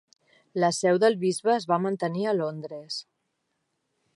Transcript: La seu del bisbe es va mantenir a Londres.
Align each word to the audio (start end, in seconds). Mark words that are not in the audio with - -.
La 0.63 0.69
seu 0.77 0.95
del 1.03 1.17
bisbe 1.23 1.53
es 1.57 1.67
va 1.73 1.79
mantenir 1.83 2.25
a 2.31 2.35
Londres. 2.39 2.99